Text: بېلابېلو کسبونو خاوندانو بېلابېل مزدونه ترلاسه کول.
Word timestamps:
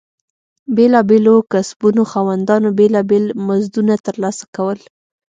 بېلابېلو 0.75 1.35
کسبونو 1.53 2.03
خاوندانو 2.11 2.69
بېلابېل 2.79 3.25
مزدونه 3.47 3.93
ترلاسه 4.05 4.45
کول. 4.55 4.79